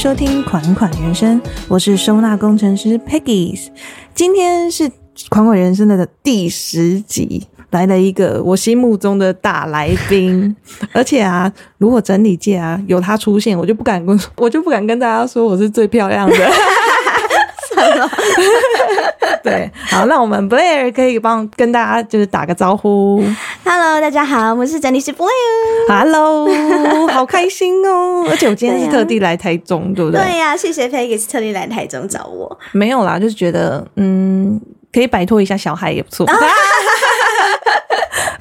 [0.00, 3.68] 收听《款款人生》，我是收纳工程师 Peggy。
[4.14, 4.88] 今天是
[5.28, 10.56] 《款款人生》的第十集，来了一个我心目中的大来宾。
[10.94, 16.34] 而且啊，如果整理界啊有他出现，我就不敢跟， 我就不敢跟大家说我是最漂亮的。
[19.42, 23.22] 对，好，那我们 Blair 可以帮跟大家就是打个招呼。
[23.64, 25.28] Hello，大家好，我是整理师 Blair。
[25.88, 26.48] Hello，
[27.08, 28.26] 好开心哦！
[28.30, 30.20] 而且我今天是特地来台中，对不对？
[30.20, 32.58] 对呀、谢谢 Peggy 特地来台中找我。
[32.72, 34.60] 没有啦，就是觉得嗯，
[34.92, 36.26] 可以摆脱一下小孩也不错。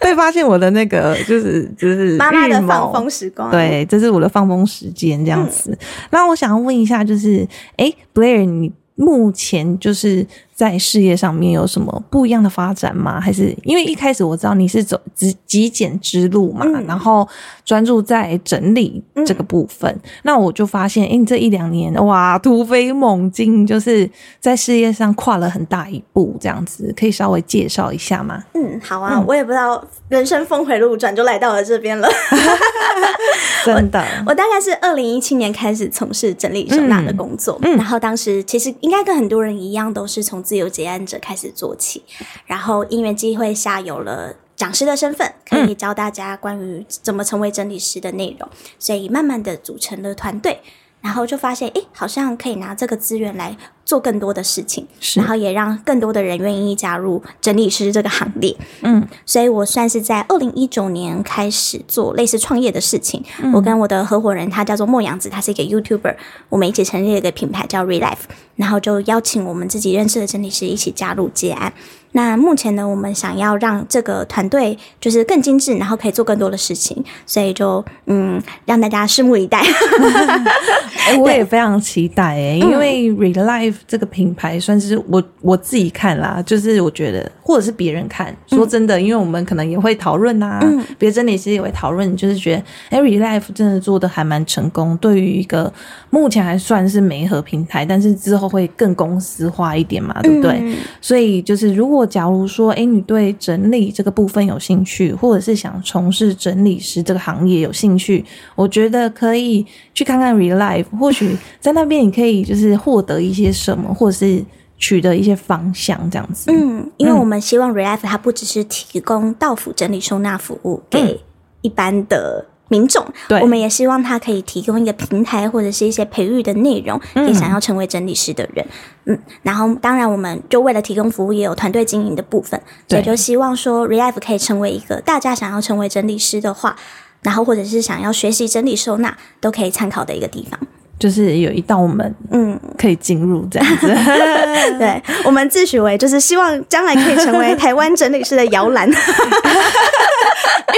[0.01, 5.77] 被发现我的那个就是就是妈妈的放风时光，，对，这是我的放风时间这样子。
[6.09, 7.47] 那我想要问一下，就是
[7.77, 10.27] 哎，Blair，你目前就是
[10.59, 13.17] 在事业上面有什么不一样的发展吗？
[13.17, 16.85] 还是因为一开始我知道你是走极极简之路嘛，嗯。
[16.85, 17.25] 然后
[17.63, 24.09] 专注在整理这个部分，那我就发现，哎，你这一两年哇，突飞猛进，就是
[24.41, 28.43] 在事业上跨了很大一步，这样子，可以稍微介绍一下吗？
[28.53, 32.09] 嗯，好啊，我也不知道人生峰回路转就来到了这边了。
[33.63, 42.03] 真的， 我大概是二零一七年开始从事整理收纳的工作，然后当时其实应该跟很多人一样，都是从自由结案者开始做起，
[42.47, 44.33] 然后因缘机会下有了。
[44.55, 50.61] 讲师的身份可以教大家关于怎么成为整理师的内容，所以慢慢的组成了团队，
[51.01, 53.55] 然后就发现，诶，好像可以拿这个资源来
[53.89, 58.55] 做更多的事情，是然后也让更多的人愿意加入整理师这个行列。
[58.83, 63.23] 嗯，所以我算是在二零一九年开始做类似创业的事情。
[63.41, 66.15] 嗯我跟我的合伙人，他叫做莫阳子，他是一个 YouTuber，
[66.49, 71.73] 我们一起成立了一个品牌叫 Relife，然后就邀请我们自己认识的整理师一起加入接案。
[72.11, 79.61] 那目前呢，我们想要让这个团队就是更精致，然后可以做更多的事情，所以就嗯，让大家拭目以待。
[81.05, 90.59] 哎、我也非常期待哎、因为 Relife 这个品牌算是我我自己看啦，就是我觉得或者是别人看，说真的，因为我们可能也会讨论呐，
[90.97, 95.71] 别、整理师也会讨论，就是觉得哎、Relife 真的做的还蛮成功，对于一个
[96.09, 100.59] 目前还算是媒合平台，但是之后会更公司化一点嘛，对不对？
[100.61, 108.23] 嗯所以就是，如果假如说，哎，你对整理这个部分有兴趣，或者是想从事整理师这个行业有兴趣，
[108.55, 114.43] 我觉得可以去看看 Relife，或许在那边你可以就是获得一些什么，或者是
[114.77, 116.51] 取得一些方向这样子。
[116.51, 121.21] 嗯，因为我们希望 Relife 它不只是提供到府整理收纳服务给
[121.61, 128.65] 一般的民众，对我们也希望它可以提供一个平台或者是一些培育的内容给想要成为整理师的人。
[129.05, 136.75] 嗯，然后当然我们就为了提供服务，也有团队经营的部分，所以就希望说 Relife 可以成为一个大家想要成为整理师的话。
[137.21, 140.57] 然后，或者是想要学习整理收纳，都可以参考的一个地方。
[140.99, 143.87] 就是有一道门嗯，可以进入这样子。
[144.77, 148.87] 对，我们自诩为就是希望将来可以成为台湾整理师的摇篮。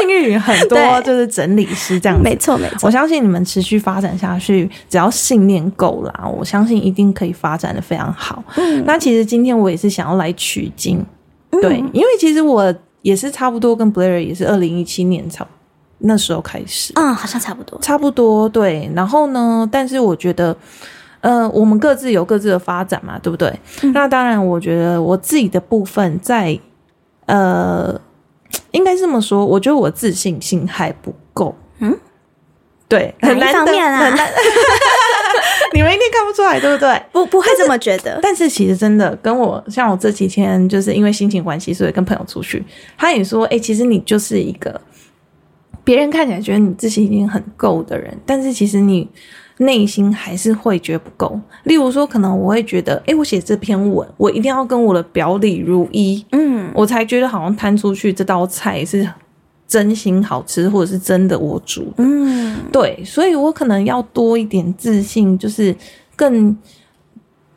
[0.08, 2.24] 孕育很多就是整理师这样子。
[2.24, 2.80] 没错，没错。
[2.88, 8.44] 我相信你们持续发展下去，只要信念够啦，我相信一定可以发展的非常好。
[8.58, 11.06] 嗯那其实今天我也是想要来取经，
[11.62, 15.46] 对，因为其实我也是差不多跟 Blair 也是二零一七年差
[16.04, 17.80] 那时候开始，嗯，好像差不多。
[17.82, 18.92] 差不多对。
[18.96, 20.56] 然后呢，但是我觉得。
[21.22, 23.48] 呃，我们各自有各自的发展嘛，对不对？
[23.84, 26.60] 嗯那当然，我觉得我自己的部分在，
[27.28, 28.02] 呃，
[28.72, 31.56] 应该这么说，我觉得我自信心还不够。
[31.78, 31.96] 嗯，
[32.88, 34.28] 对，很难得方面啊很难
[35.76, 37.00] 你们一定看不出来，对不对？
[37.12, 38.18] 不不会这么觉得。
[38.24, 42.66] 但是其实真的跟我像我这几天就是因为心情关系，所以跟朋友出去，
[42.98, 44.82] 他也说，哎、其实你就是一个
[45.92, 49.06] 别人看起来觉得你自信已经很够的人，但是其实你
[49.58, 51.38] 内心还是会觉得不够。
[51.64, 59.06] 例如说，可能我会觉得，哎、我写这篇文，我一定要跟我的表里如一，嗯我才觉得好像摊出去这道菜是
[59.68, 61.96] 真心好吃，或者是真的我煮的。
[61.98, 65.76] 嗯对，所以我可能要多一点自信，就是
[66.16, 66.58] 更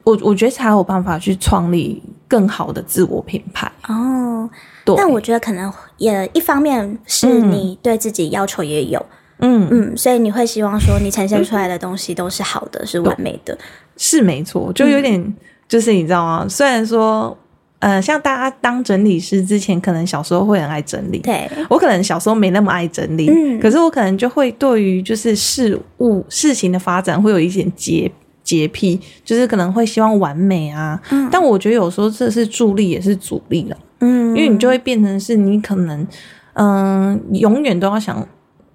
[0.03, 3.71] 我我觉得才有办法去创立更好的自我品牌。
[3.87, 4.51] 哦，
[4.85, 9.05] 对，但我觉得可能也一方面是你对自己要求也有，
[9.39, 9.67] 嗯。
[9.71, 13.57] 嗯，所以你会希望说你呈现出来的东西都是好的，是完美的。
[13.97, 15.35] 是没错，就有点、
[15.69, 16.47] 就是你知道吗？
[16.49, 17.37] 虽然说
[17.79, 23.61] 呃，像大家当整理师之前，可能小时候会很爱整理，对，我可能小时候没那么爱整理，嗯。
[23.61, 28.11] 可是我可能就会对于就是事物事情的发展会有一点洁
[28.43, 31.01] 洁癖，就是可能会希望完美啊。
[31.11, 31.29] 嗯。
[31.31, 36.07] 但我觉得有时候这是助力也是阻力了，嗯，因为你就会变成是你可能
[36.55, 38.27] 嗯、永远都要想。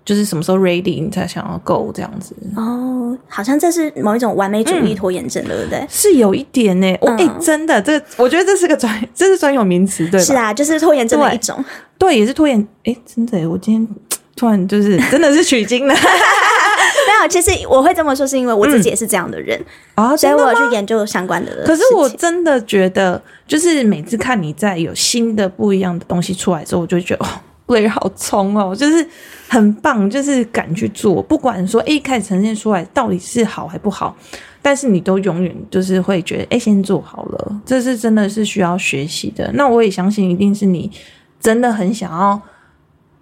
[0.05, 2.33] 就是什么时候 ready 你才想要 go 这样子。
[2.55, 5.85] 哦，好像这是某一种完美主义拖延症，对不对？
[5.87, 10.25] 是有一点呢、我哎、嗯真的，这我觉得这是个专，这是专有名词，对吧？
[10.25, 11.63] 是啊，就是拖延症的一种。
[11.99, 12.67] 对，也是拖延。
[12.85, 13.87] 哎、真的耶，我今天
[14.35, 15.93] 突然就是真的是取经了
[17.09, 19.59] 没有，其实我会这么说，是因为我自己也是这样的人，
[19.95, 20.15] 啊！
[20.15, 21.63] 所以我有去研究相关的。
[21.65, 27.29] 可是我真的觉得，就是每次看你在有新的不一样的东西出来之后，我就觉得哦，
[27.65, 29.05] 布雷好冲哦，就是
[29.47, 34.15] 很棒，就是敢去做，不管说诶一开始呈现出来到底是好还不好，
[34.61, 39.49] 但是你都永远就是会觉得，哎，先做好了，这是真的是需要学习的。
[39.53, 40.91] 那我也相信，一定是你
[41.39, 42.39] 真的很想要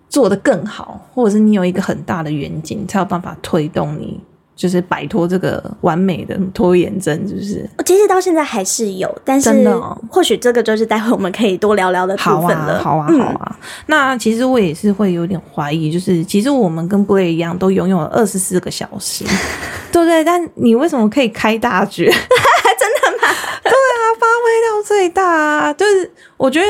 [0.09, 4.19] 做得更好，或者是你有一个很大的远景，才有办法推动你。
[4.55, 7.69] 就是摆脱这个完美的拖延症，是不是？
[7.85, 12.73] 其实到现在还是有，但是真的哦或许这个就是待会我们可以多聊聊的好部分了。
[12.73, 13.59] 啊，好啊，嗯好啊。
[13.85, 19.23] 那其实我也是会有点怀疑，就是其实我们跟 Blay 一样，都拥有了二十四个小时，
[19.93, 20.23] 对不对？
[20.23, 22.05] 但你为什么可以开大绝？
[22.09, 23.31] 真的吗？
[23.61, 25.71] 对啊，发挥到最大啊！
[25.73, 26.65] 就是我觉得。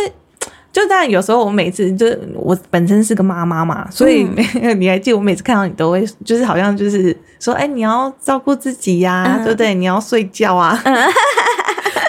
[0.78, 4.28] 就当然，有时候我每次就我本身是个妈妈嘛，所以、
[4.78, 9.74] 你还记得我每次看到你都会，就是好像就是说，哎、你要照顾自己呀、嗯对不对？
[9.74, 10.80] 你要睡觉啊，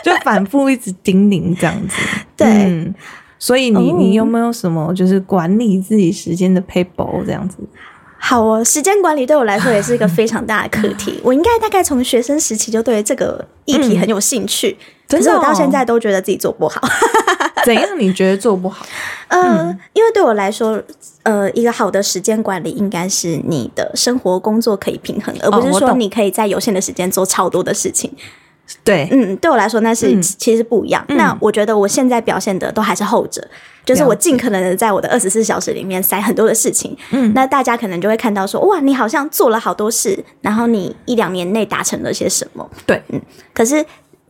[0.04, 1.96] 就反复一直叮咛这样子。
[2.36, 2.94] 对嗯
[3.38, 7.56] 所以你、哦你有没有什么就是管理自己时间的 paper 这样子？
[8.18, 11.18] 好哦，时间管理对我来说也是一个非常大的课题。
[11.24, 14.76] 我应该大概从学生时期就对这个议题很有兴趣，
[15.08, 16.80] 可是我到现在都觉得自己做不好。
[17.66, 18.84] 怎样你觉得做不好？
[19.28, 20.82] 呃，因为对我来说，
[21.22, 28.10] 呃，一个好的时间管理应该是你的生活工作可以平衡，而不是说你可以在有限的时间做超多的事情。
[28.84, 31.02] 对，嗯，对我来说那是、嗯其实不一样。
[31.08, 33.42] 那我觉得我现在表现的都还是后者，
[33.82, 36.94] 就是我尽可能的在我的二十四小时里面塞很多的事情。
[37.10, 42.70] 嗯那大家可能就会看到说，哇，你好像做了好多事，然后你一两年内达成了些什么。
[42.84, 43.18] 对，嗯
[43.54, 43.82] 可是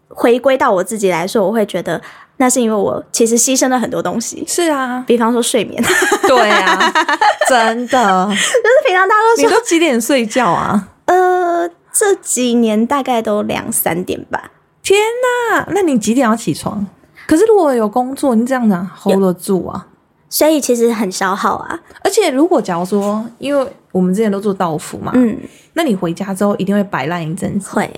[0.06, 2.00] 回归到我自己来说，我会觉得
[2.38, 4.42] 那是因为我其实牺牲了很多东西。
[4.46, 6.92] 是啊，比方说睡眠，就 是对啊，
[7.48, 8.26] 真的。
[8.30, 10.88] 就是平常大家都说，你都几点睡觉啊？
[11.04, 14.50] 呃，这几年大概都两三点吧。
[14.82, 14.98] 天
[15.52, 16.86] 哪，那你几点要起床？
[17.26, 19.86] 可是如果有工作，你这样子 hold 得住啊？
[20.30, 25.36] 所以其实很消耗啊，而且如果假如说，因为我们之前都做豆腐嘛，嗯，
[25.72, 27.90] 那你回家之后一定会摆烂一阵子，会，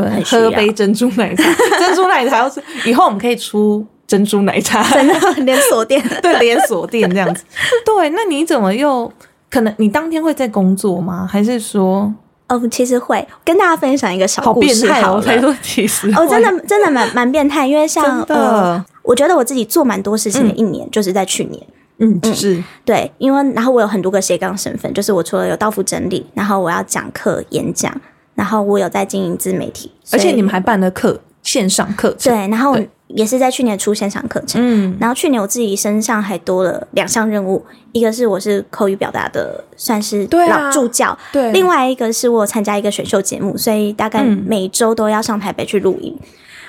[0.00, 1.44] 对，喝杯珍珠奶茶，
[1.78, 5.14] 珍珠奶茶要是以后我们可以出珍珠奶茶，真的
[5.44, 7.44] 连锁店， 对连锁店这样子。
[7.86, 9.10] 对，那你怎么又
[9.48, 11.28] 可能你当天会在工作吗？
[11.30, 12.12] 还是说
[12.48, 15.00] 哦，其实会跟大家分享一个小好故变态哦？
[15.00, 15.16] 事好了。
[15.16, 21.64] 我才说其实哦，真的真的蛮蛮变态，因为像呃，我觉得我自己做蛮多事情的一年，就是在去年。
[21.98, 27.94] 嗯是对，因为然后我有很多个斜杠身份，就是我除了有道服整理，然后我要讲课、演讲，
[28.34, 32.76] 然后我有在经营自媒体，而且你们还办了课线上课程，对，然后
[33.08, 34.60] 也是在去年出线上课程。
[34.62, 34.96] 嗯。
[35.00, 44.42] 然后去年我自己身上还多了两项任务，一个是我是口语表达的，算是老助教，对，另外一个是我有参加一个选秀节目，所以大概嗯。
[44.46, 46.16] 每周都要上台北去录音。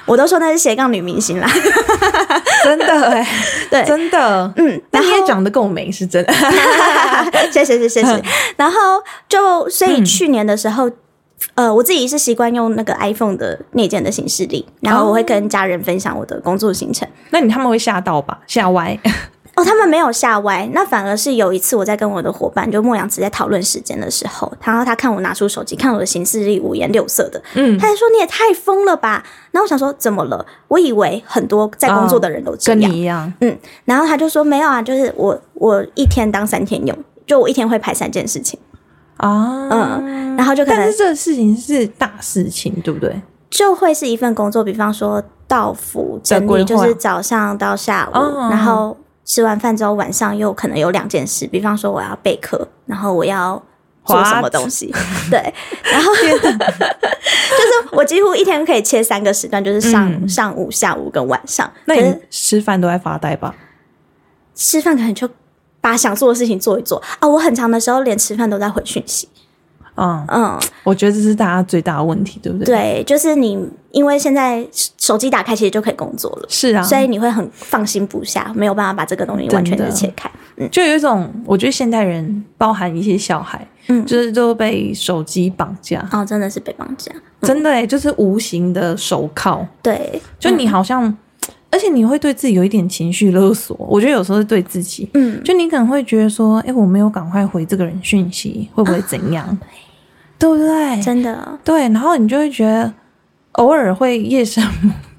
[0.08, 1.50] 我都说那是斜杠女明星啦，
[2.64, 3.28] 真的哎，
[3.72, 6.32] 对，真的，嗯，那你也长得够美，是真的。
[7.52, 8.24] 谢谢谢谢谢谢。
[8.56, 8.78] 然后
[9.28, 10.06] 就所以嗯。
[10.06, 10.88] 去年的时候，
[11.56, 17.08] 呃，我自己是习惯用那个 iPhone 的内建的形式力，然后我会跟家人分享我的工作行程。
[17.30, 18.40] 那你他们会吓到吧？
[18.48, 18.98] 吓歪？
[19.56, 29.24] 哦，他们没有吓歪，那反而是有一次我在跟我的伙伴就莫阳子在讨论时间的时候，然后他看我拿出手机，看我的行事历五颜六色的，嗯，他就说你也太疯了吧。
[29.52, 30.46] 然后我想说怎么了？
[30.68, 38.60] 我以为很多在工作的人都这跟，你一样，嗯，然后他就说没有啊，就是我我一天当三天用，就我一天会排三件事情，
[39.18, 43.22] 啊，嗯，然后就可能但是这个事情是大事情，对不对？
[43.50, 53.62] 就会是一份工作，比方说到府整理，就是早上到下午，哦然后吃完饭之后晚上又可能有两件事，比方说我要备课，然后我要
[54.06, 54.50] 做什么？
[54.50, 54.94] 东西，
[55.32, 55.54] 对，
[55.84, 61.72] 然后 就是我几乎一天可以切三个时段，就是上、嗯上午、下午跟晚上。
[61.86, 63.56] 那你吃饭都在发呆吧？
[64.54, 65.30] 吃饭可能就
[65.86, 67.28] 把想做的事情做一做啊。
[67.28, 69.30] 我很长的时候连吃饭都在回讯息，
[69.98, 76.46] 嗯，嗯，我觉得这是大家最大的问题，对不对？，对，就是你因为现在手机打开其实就可以工作了。
[76.50, 80.28] 是啊，所以你会很放心不下，没有办法把这个东西完全的切开。
[80.58, 87.12] 嗯就有一种，我觉得现代人，包含一些小孩，嗯就是都被手机绑架，哦，真的是被绑架。
[87.42, 91.16] 真的哎，就是无形的手铐，对，就你好像，
[91.76, 93.76] 而而且你会对自己有一点情绪勒索。
[93.78, 99.46] 我觉得有时候是对自己，嗯，就你可能会觉得说，哎，我没有赶快回这个人讯息，会不会怎样？
[100.40, 101.02] 对不对？
[101.02, 102.94] 真的，对，然后你就会觉得，
[103.54, 104.64] 偶尔会夜深，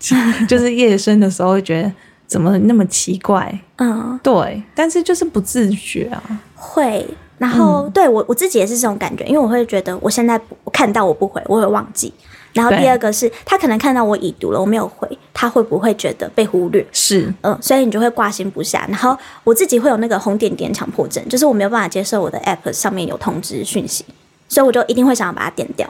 [0.49, 1.93] 就是夜深的时候，会觉得
[2.27, 3.61] 怎么那么奇怪？
[3.77, 6.41] 嗯，对，但是就是不自觉啊。
[6.55, 7.07] 会。
[7.39, 12.13] 然后对我我自己也是这种感觉，因为我会觉得我现在我看到我不回，我会忘记。
[12.55, 16.87] 然后第二个是他可能看到我已读了，我没有回，他会不会觉得被忽略？
[16.91, 18.87] 是，嗯，所以你就会挂心不下。
[18.89, 19.15] 然后
[19.45, 24.03] 我自己会有那个红点点强迫症，就是我没有办法接受我的 app 上面有通知讯息，
[24.49, 25.87] 所以我就一定会想要把它点掉。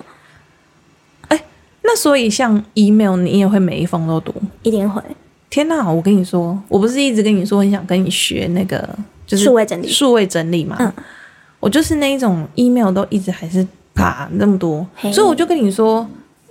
[1.28, 1.40] 哎，
[1.84, 4.34] 那所以像 email 你也会每一封都读？
[4.62, 5.00] 一定会。
[5.48, 8.76] 天哪，我跟你说，我不是一直跟你说很想跟你学那个
[9.24, 10.74] 就是数位整理，数位整理嘛？
[10.80, 10.92] 嗯。
[11.66, 16.08] 我就是那一种 email 都一直还是啪那么多，所以我就跟你说，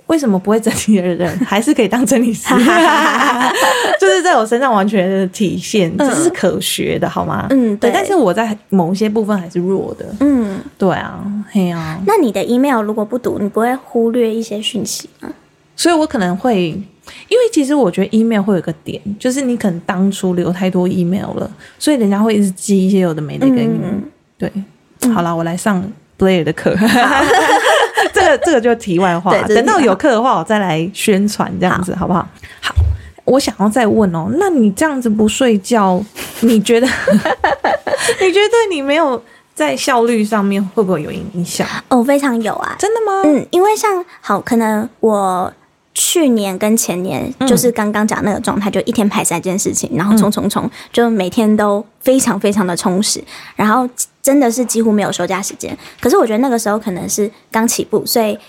[0.08, 2.50] 为什么不会整理的人还是可以当整理师？
[3.98, 7.48] 就是在我身上完全的体现，这是可学的，好吗？
[7.50, 7.90] 嗯，对。
[7.94, 10.06] 但是我在某些部分还是弱的。
[10.20, 11.98] 嗯，对啊，嘿啊。
[12.06, 15.30] 那你的 email 如果不读，你不会忽略一些讯息吗？
[15.78, 16.72] 所以我可能会，
[17.30, 23.80] 因为其实我觉得 email 会有个点，就是你可能当初留太多 email 了，所以人家会一直寄一些有的没的给你。
[24.38, 24.52] 对。
[25.14, 25.84] 好了，我来上
[26.18, 26.75] Blair 的课。
[28.14, 32.25] 这个这个就题外话，等到有课的话，我再来宣传这样子，好不好？
[32.62, 32.74] 好，
[33.25, 36.02] 我想要再问哦，那你这样子不睡觉，
[36.42, 36.88] 你觉得
[38.22, 39.22] 你觉得对你没有
[39.54, 41.68] 在效率上面会不会有影响？
[41.90, 43.22] 哦，非常有啊，真的吗？
[43.25, 45.52] 嗯，因为像好，可能我。
[46.16, 53.22] 去年跟前年就是刚刚讲那个状态，就一天排三件事情，然后冲冲冲，就每天都非常非常的充实，
[53.58, 53.86] 然后
[54.22, 55.78] 真的是几乎没有休假时间。
[56.00, 58.40] 可是我觉得那个时候可能是刚起步，所以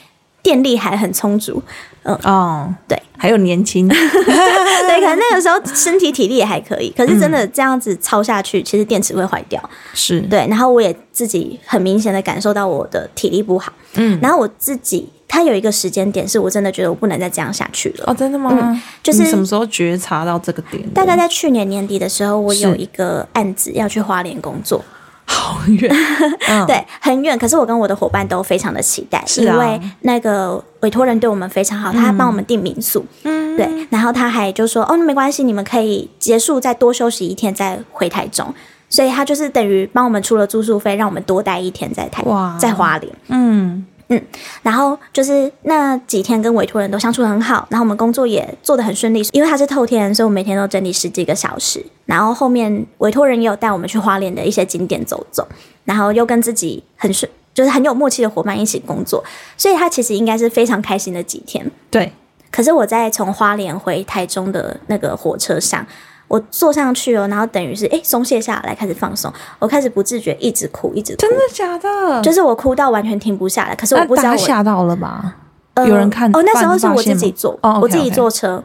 [0.45, 1.61] 电力还很充足。
[2.05, 6.93] 嗯哦，对，还有年轻， 对，可能那个时候身体体力也还可以。
[6.97, 9.63] 可是真的这样子操下去，其实电池会坏掉。
[9.95, 13.73] 是对，然后我也自己很明显的感受到我的体力不好。
[13.95, 15.09] 嗯，然后我自己。
[15.29, 18.05] 它有一个时间点，是我真的觉得我不能再这样下去了。
[18.07, 18.57] 哦，真的吗？
[18.63, 20.89] 嗯，就是什么时候觉察到这个点？
[20.91, 24.83] 大概在去年年底的时候，我有一个案子要去花莲工作，
[25.27, 25.95] 好远，
[26.67, 27.37] 对，很远。
[27.39, 33.69] 可是我跟我的伙伴都非常的期待，因为那个委托人对我们非常好，他还帮我们订民宿，嗯，对。
[33.91, 38.55] 然后他还就说：“哦，没关系，你们可以结束再多休息一天，再回台中。”
[38.89, 42.25] 所以他就是等于帮我们出了住宿费，让我们多待一天在台，
[42.59, 43.85] 在花莲，嗯。
[44.09, 44.23] 嗯，
[44.63, 51.85] 然后就是那几天跟委托人都相处很好，然后我们工作也做得很顺利，因为他是透天，所以我每天都整理十几个小时。
[52.05, 55.47] 然后后面委托人也有带我们去花莲的一些景点走走，
[55.85, 59.25] 然后又跟自己很顺，就是很有默契的伙伴一起工作，
[59.57, 61.69] 所以他其实应该是非常开心的几天。
[61.91, 62.13] 对，
[62.53, 65.85] 可是我在从花莲回台中的那个火车上。
[66.29, 69.33] 我坐上去哦，然后等于是哎松懈下来，开始放松。
[69.59, 71.21] 我开始不自觉一直哭，一直哭。
[71.21, 72.21] 真的假的？
[72.23, 73.75] 就是我哭到完全停不下来。
[73.75, 75.37] 可是我不知道我吓到了吧？
[75.75, 78.65] 呃有人看哦，那时候是我自己坐，我自己坐车，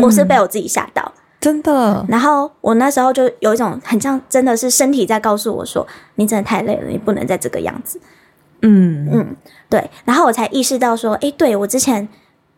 [0.00, 2.04] 我是被我自己吓到，真的。
[2.08, 5.86] 然后我那时候就有一种很像，真的是身体在告诉我说
[6.16, 8.00] ：“你真的太累了，你不能再这个样子。”
[8.62, 9.36] 嗯嗯，
[9.68, 9.90] 对。
[10.04, 12.08] 然后我才意识到说：“哎，对我之前。”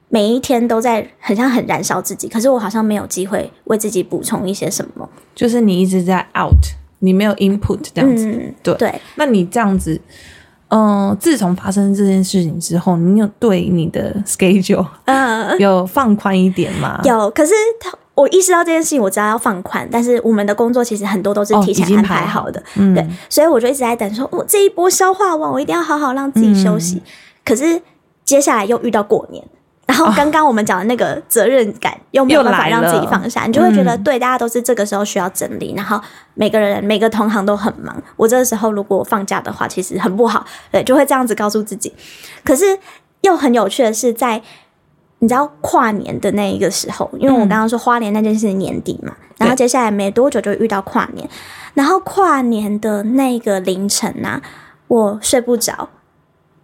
[0.09, 5.09] 每一天都在很像很燃烧自己，可是我好像没有机会为自己补充一些什么。
[5.35, 6.55] 就是你一直在 out，
[7.01, 8.55] 你没有 input 这样子。
[8.63, 10.01] 对对，那你这样子，
[10.69, 17.01] 嗯，自从发生这件事情之后，你有对你的 schedule 嗯有放宽一点吗？
[17.05, 27.03] 有，可是他我意识到这件事情，我知道要放宽，但是我们的工作其实很多都是提前安排好的，对，所以我就一直在等，说我这一波消化完，我一定要好好让自己休息。
[27.45, 27.83] 可是
[28.25, 29.45] 接下来又遇到过年。
[29.87, 36.01] 然后刚刚我们讲的那个责任感又没有办法让自己放下，你就会觉得对大家都是这个时候需要整理，然后
[36.33, 37.95] 每个人每个同行都很忙。
[38.17, 41.93] 我这个时候如果放假的话，其实很不好，对，就会这样子告诉自己。
[42.43, 42.65] 可是
[43.21, 44.41] 又很有趣的是，在
[45.19, 51.29] 你知道跨年的那一个时候，因为我刚刚说花莲那件事年底嘛，然后接下来没多久就遇到跨年，
[51.75, 54.41] 然后跨年的那个凌晨呐，
[54.89, 55.91] 我睡不着，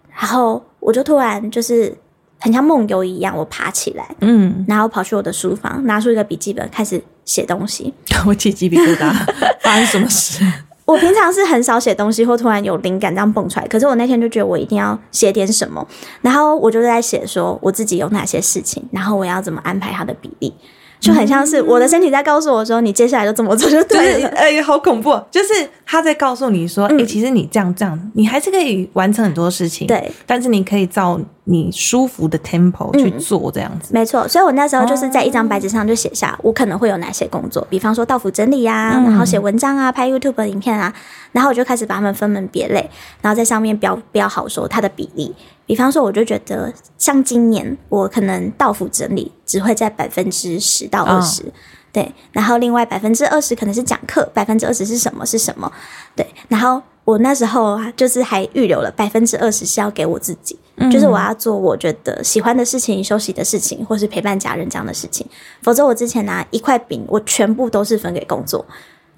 [0.09, 1.95] 然后我就突然就是。
[2.41, 7.93] 很像梦游一样，我爬起来，嗯，然后跑去我的书房，拿出一个笔记本，开始写东西。
[8.27, 9.13] 我起鸡皮疙瘩，
[9.61, 10.45] 发生什么事？
[10.87, 13.69] 我平常是很少写东西，或突然有灵感这样蹦出来。
[13.69, 15.87] 可是我那天就觉得我一定要写点什么，
[16.23, 20.53] 然后我就在写说我自己有哪些事情，然后我要怎么安排它的比例。
[21.01, 24.29] 就很像是我的身体在告诉我说，你接下来就这么做就对了。
[24.37, 25.19] 哎，好恐怖！
[25.31, 29.87] 就是他在告诉你说，哎，其实你这样这样，你还是可以完成很多事情。
[29.87, 33.93] 对，但是你可以照你舒服的 tempo 去做这样子。
[33.95, 40.93] 没错，所以我那时候就是在一张白纸上就写下我可能会有哪些工作，比方说到府整理呀，然后写文章啊，拍 YouTube 影片啊，
[41.33, 42.91] 然后我就开始把它们分门别类，
[43.23, 45.35] 然后在上面标标好说它的比例。
[45.71, 51.45] 比方说，我就觉得像今年我可能到府整理只会在百分之十到二十，
[51.93, 55.71] 对，然后另外百分之二十可能是讲课，百分之二十是什么是什么，
[56.17, 60.59] 对，然后我那时候啊，就是还预留了百分之二十是要给我自己，
[60.91, 65.25] 就是我要做我觉得喜欢的事情、休息的事情，或是陪伴家人这样的事情，
[65.63, 68.67] 否则我之前拿一块饼，我全部都是分给工作，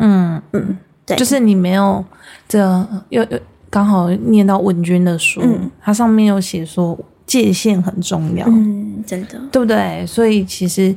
[0.00, 2.04] 嗯嗯，对，就是你没有
[2.46, 3.40] 这有有。
[3.72, 5.40] 刚好念到文君的书，
[5.80, 10.04] 它上面有写说界限很重要，嗯，真的，对不对？
[10.06, 10.94] 所以其实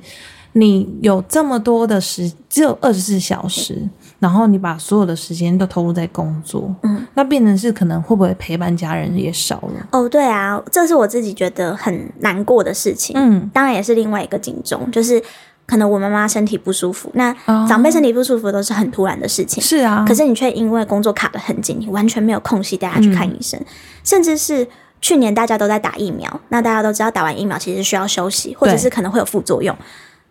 [0.51, 3.87] 你有这么多的时，只有二十四小时，
[4.19, 9.87] 然后你把所有的时间都投入在工作，嗯，那变成是可能会不会陪伴家人也少了？
[9.93, 15.23] 哦，对啊，这是我自己觉得很难过的事情，嗯，当然也是另外一个警钟，就是。
[15.67, 17.35] 可能我妈妈身体不舒服，那
[17.67, 19.63] 长辈身体不舒服都是很突然的事情。
[19.63, 23.59] 是啊，可是你却因为工作卡得很紧，你完全没有空隙带他去看医生。
[24.03, 24.67] 甚至是
[25.01, 29.75] 去年大家都在打疫苗，那大家都知道打完疫苗其实需要休息，或者是可能会有副作用。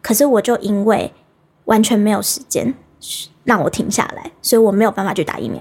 [0.00, 1.12] 可是我就因为
[1.64, 2.74] 完全没有时间
[3.42, 5.60] 让我停下来，所以我没有办法去打疫苗。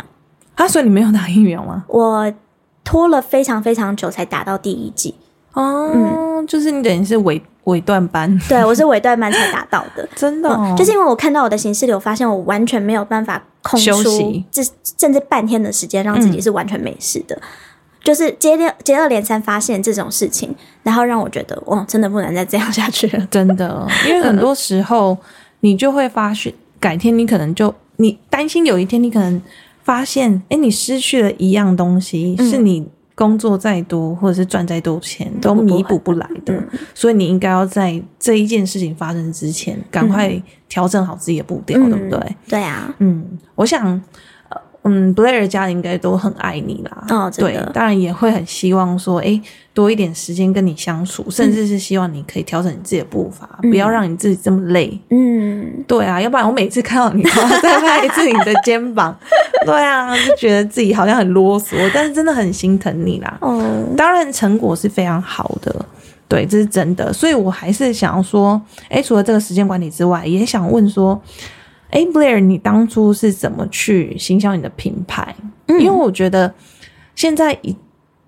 [0.55, 1.83] 啊，所以你没有打疫苗吗？
[1.87, 2.31] 我
[2.83, 5.15] 拖了非常非常久才打到第一剂。
[5.53, 14.61] 哦，嗯，就是你等于是尾尾段班，对我是尾段班才达到的， 真的，就是因为我看到我的行事流，发现我完全没有办法空出这
[14.97, 17.39] 甚至半天的时间让自己是完全没事的，
[18.03, 25.15] 就是接连接二连三发现这种事情，然后让我觉得哇，真的不能再这样下去了， 真的，因为很多时候
[25.59, 29.41] 你就会发现，改天你可能就你担心有一天你可能
[29.83, 32.87] 发现，哎，你失去了一样东西，是你。
[33.15, 36.63] 工作再多，或者是赚再多钱，都弥补不来的。
[36.93, 42.35] 所以你应该要在这一件事情发生之前，赶快调整好自己的步调，对不对？
[42.47, 44.01] 对啊，嗯，我想。
[44.83, 47.05] 嗯，Blair 家应该都很爱你啦。
[47.09, 49.41] 哦，对，当然也会很希望说，哎，
[49.73, 54.99] 多一点时间跟你相处，甚至是希望你可以调整你自己的步伐，不要让你自己这么累。
[55.09, 57.23] 嗯，对啊，要不然我每次看到你，
[57.61, 59.17] 再拍一次你的肩膀，
[59.65, 63.37] 对啊，就觉得自己好像很啰嗦，但是真的很心疼你啦。
[63.39, 63.63] 哦，
[63.95, 65.73] 当然成果是非常好的，
[66.27, 67.13] 对，这是真的。
[67.13, 71.21] 所以我还是想要说，哎，除了这个时间管理之外，也想问说。
[71.93, 75.35] 哎，Blair，你当初是怎么去行销你的品牌？
[75.67, 76.51] 因为我觉得
[77.13, 77.75] 现在已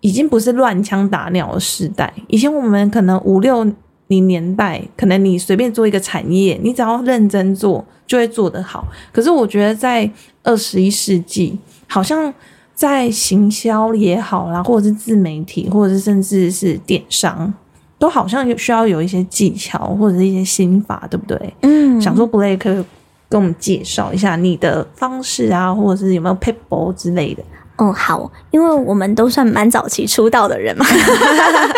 [0.02, 2.14] 已经不是乱枪打鸟的时代。
[2.28, 3.66] 以前我们可能五六
[4.06, 8.88] 零年代，可能你随便做一个产业，你只要认真做，就会做得好。
[9.12, 10.08] 可是我觉得在
[10.44, 12.32] 二十一世纪，好像
[12.76, 17.52] 在行销也好啦，或者是自媒体，或者是甚至是电商，
[17.98, 21.54] 都好像需要有一些技巧或者是一些心法，对不对？
[21.64, 22.84] 嗯，想说 Blair。
[23.36, 27.44] 跟我们介绍一下你的方式啊，或者是有没有 people 之类的。
[27.76, 30.86] 哦，好，因为我们都算蛮早期出道的人嘛。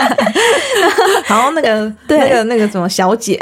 [1.26, 3.36] 好，那个那个那个什么小姐，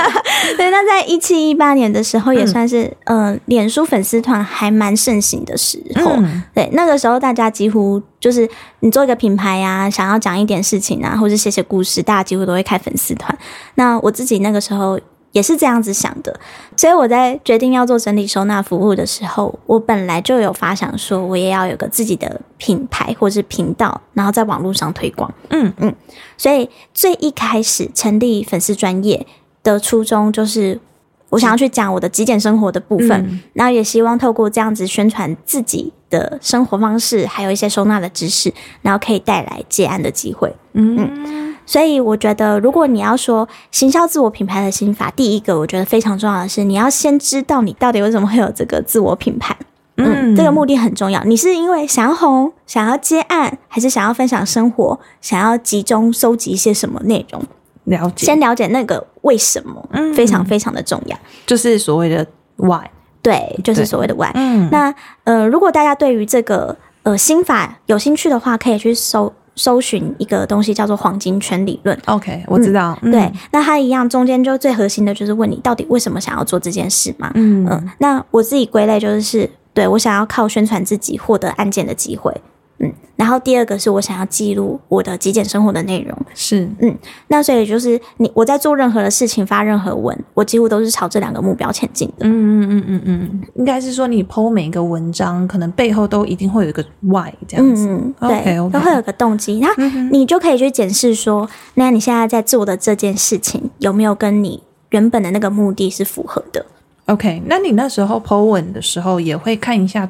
[0.56, 6.16] 对，那在一七一八年的时候，也算是嗯，脸书粉丝团还蛮盛行的时候。
[6.54, 8.48] 对，那个时候大家几乎就是
[8.80, 13.38] 你做一个品牌呀，想要讲一点事情啊，或者写写故事，大家几乎都会开粉丝团。
[13.74, 14.98] 那我自己那个时候。
[15.32, 16.40] 也是这样子想的，
[16.76, 25.32] 所以我在决定要做整理收纳服务的时候，我本来就有发想说，我也要有个自己的品牌或是频道，然后在网络上推广。
[25.50, 25.94] 嗯嗯，
[26.36, 29.26] 所以最一开始成立粉丝专业
[29.62, 30.80] 的初衷，就是
[31.28, 40.56] 我想要去讲我的极简生活的部分，然后也希望透过这样子宣传自己的生活方式，还有一些收纳的知识，然后可以带来接案的机会。
[40.72, 41.47] 嗯嗯。
[41.68, 49.54] 所以我觉得，如果你要说行销自我品牌的心法，第一个我觉得非常重要的是，你要先知道你到底为什么会有这个自我品牌。
[49.96, 51.22] 嗯，这个目的很重要。
[51.24, 57.42] 你是因为想要红、想要接案，还是想要分享生活、想要集中收集一些什么内容？
[57.84, 61.18] 了解，先了解那个为什么，嗯非常非常的重要。
[61.46, 62.26] 就是所谓的
[62.56, 62.86] why，
[63.20, 64.30] 对，就是所谓的 why。
[64.32, 69.34] 嗯，那呃，如果大家对于这个呃心法有兴趣的话，可以去搜。
[69.58, 71.98] 搜寻一个东西叫做黄金圈理论。
[72.06, 72.98] OK，我知道。
[73.02, 77.30] 对，那它一样，中间就最核心的就是问你到底为什么想要做这件事嘛？
[77.34, 77.90] 嗯嗯。
[77.98, 82.32] 那我自己归类就是，对我想要靠宣传自己获得案件的机会。
[82.80, 92.26] 嗯，然后第二个是我想要记录我的极简生活的内容，是，嗯，那所以就是你我在做任何的事情发任何文，我几乎都是朝这两个目标前进的。
[92.26, 97.88] 嗯嗯嗯嗯嗯，应该是说你 PO 每一个文章，可能背后都一定会有一个 why 这样子
[98.20, 99.68] ，OK 都会有个动机，那
[100.10, 106.64] 你就可以去检视说，那你现在在做的这件事情有没有跟你原本的那个目的是符合的
[107.06, 110.08] ？OK，那你那时候 Po 文的时候也会看一下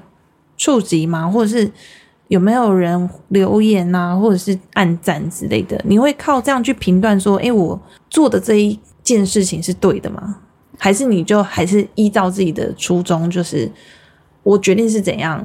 [0.57, 1.29] 触及吗？
[1.29, 1.71] 或者是
[2.29, 5.81] 有没有人留言啊，或者是按赞之类的？
[5.85, 10.37] 你会靠这样去评断说，诶，我做的这一件事情是对的吗？
[10.79, 13.71] 还是你就还是依照自己的初衷，就是
[14.43, 15.45] 我决定是怎样，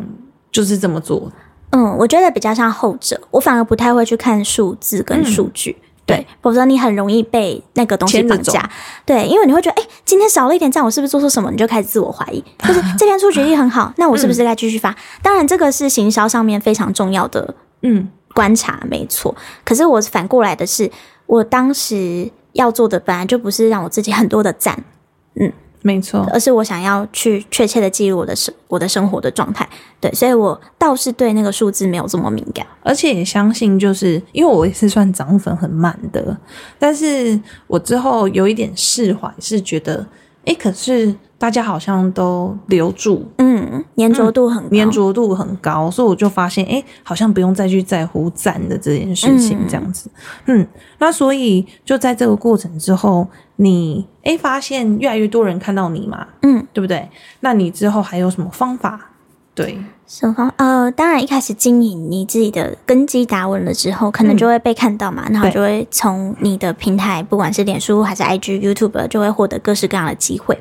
[0.51, 1.31] 就是这么做？
[1.71, 5.71] 嗯，我觉得比较像后者，我反而不太会去看数字跟数据。
[5.71, 8.69] 对对，否则你很容易被那个东西绑架。
[9.05, 11.49] 对，因为你会觉得，哎、今天少了一点赞，我是不是做错什么？
[11.49, 14.93] 你就开始自我怀疑， 就是这篇出局率很好， 那我是不是该继续发？
[15.21, 19.33] 当然，这个是行销上面非常重要的嗯观察，没错。
[19.63, 20.91] 可是我反过来的是，
[21.25, 24.83] 我当时要做的本来就不是让我自己很多的赞，
[25.83, 29.67] 没错，而是我想要去确切的记录我的生我的生活的状态。
[29.99, 32.65] 对，所以我倒是对那个数字没有这么敏感。
[32.81, 36.35] 而且也相信，就是因为我也是算涨粉很慢的，
[36.79, 40.05] 但是我之后有一点释怀，是觉得，
[40.45, 44.69] 诶，可是大家好像都留住，嗯，粘着度很高。
[44.75, 50.09] 粘着度很高，所以我就发现，哎，好像不用再去在乎赞的这件事情，嗯这样子，
[50.47, 50.67] 嗯，
[50.99, 57.09] 那所以就在这个过程之后，你哎发现越来越多人看到你嘛，嗯，对不对？
[57.39, 59.11] 那你之后还有什么方法？
[59.55, 60.53] 对，什么方？
[60.57, 70.57] 呃，当然一开始经营你自己的根基打稳了之后，可能就会被看到嘛，然后就会从你的平台，不管是脸书还是 IG、YouTube，就会获得各式各样的机会。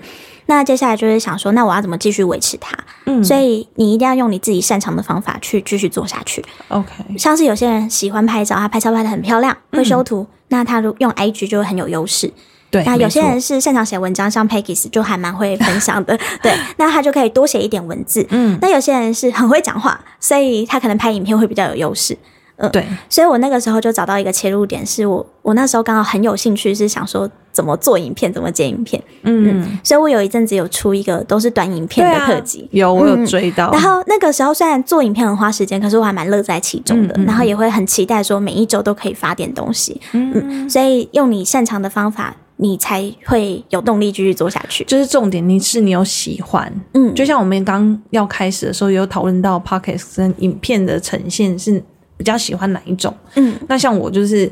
[0.47, 2.77] 那接下来就是想说，那我要怎么继续维持它？
[3.07, 6.45] 嗯，所以你一定要用你自己擅长的方法去继续做下去。
[6.69, 12.33] OK，像是有些人喜欢拍照，他拍照拍的很漂亮，会修图，那他如用 IG 就会很有优势。
[12.73, 18.27] 对，那有些人是擅长写文章，像 Peggy 就还蛮会分享的， 对，那他就可以多写一点文字。
[18.31, 22.15] 嗯，那有些人是很会讲话，所以他可能拍影片会比较有优势。
[22.57, 29.03] 嗯对，所以我那个时候就找到一个切入点，是我我那时候刚好很有兴趣，是想说怎么做影片，怎么剪影片。
[29.23, 32.69] 嗯，所以我有一阵子有出一个都是短影片的特辑。
[32.71, 40.01] 有我有嗯追到，然后那个时候虽然做影片很花时间，可是我还蛮乐在其中的，然后也会很期待说每一周都可以发点东西。
[40.13, 44.85] 嗯，所以用你擅长的方法，你才会有动力继续做下去。
[44.85, 51.83] 就是重点，你是你有喜欢，嗯，就像我们刚要开始的时候，有讨论到 podcast 跟影片的呈现是
[52.17, 53.13] 比较喜欢哪一种。
[53.35, 54.51] 嗯，那像我就是，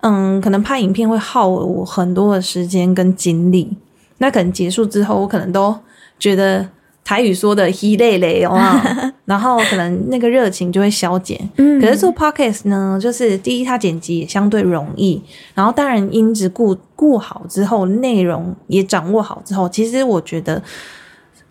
[0.00, 3.76] 嗯，可能拍影片会耗我很多的时间跟精力，
[4.18, 5.72] 那可能结束之后，我可能都
[6.18, 6.68] 觉得
[7.04, 8.56] 台语说的 he 累累哦，
[9.26, 11.38] 然后可能那个热情就会消减。
[11.56, 11.80] 嗯。
[11.80, 15.20] 可是做 podcast 呢，就是第一，它剪辑也相对容易，
[15.54, 20.62] 然后当然音质顾顾好之后，内容也掌握好之后，其实我觉得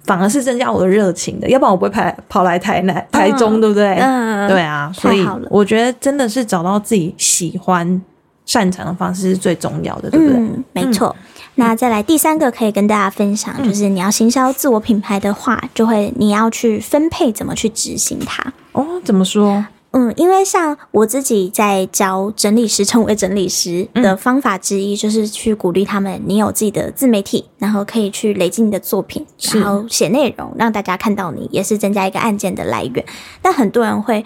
[0.05, 3.95] 反而是增加我的热情的，要不然我不会跑跑来台南、台中，对不对？
[3.95, 8.01] 嗯，对啊，所以我觉得真的是找到自己喜欢、
[8.51, 10.35] 擅长的方式是最重要的，对不对？
[10.35, 11.15] 嗯，没错。
[11.55, 18.51] 那再来第三个可以跟大家分享，嗯就是你要行销自我品牌的话，就会你要去分配怎么去执行它。
[18.73, 19.65] 哦，怎么说？
[19.91, 33.05] 嗯，因为像我自己在教整理师成为整理师的方法之一，就是去鼓励他们，你有自己的自媒体，然后可以去累积你的作品，然后写内容，让大家看到你，也是增加一个案件的来源。
[33.41, 34.25] 但很多人会